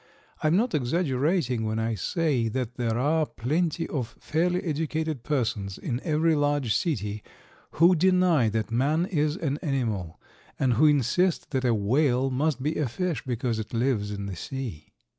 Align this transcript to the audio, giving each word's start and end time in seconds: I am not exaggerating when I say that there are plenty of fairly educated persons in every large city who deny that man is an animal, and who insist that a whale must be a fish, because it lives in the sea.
I 0.41 0.47
am 0.47 0.55
not 0.57 0.73
exaggerating 0.73 1.63
when 1.63 1.77
I 1.77 1.93
say 1.93 2.47
that 2.47 2.73
there 2.73 2.97
are 2.97 3.27
plenty 3.27 3.87
of 3.87 4.15
fairly 4.19 4.63
educated 4.63 5.21
persons 5.21 5.77
in 5.77 6.01
every 6.03 6.33
large 6.33 6.73
city 6.75 7.21
who 7.73 7.93
deny 7.93 8.49
that 8.49 8.71
man 8.71 9.05
is 9.05 9.35
an 9.37 9.59
animal, 9.59 10.19
and 10.57 10.73
who 10.73 10.87
insist 10.87 11.51
that 11.51 11.65
a 11.65 11.75
whale 11.75 12.31
must 12.31 12.63
be 12.63 12.77
a 12.79 12.87
fish, 12.87 13.23
because 13.25 13.59
it 13.59 13.75
lives 13.75 14.09
in 14.09 14.25
the 14.25 14.35
sea. 14.35 14.87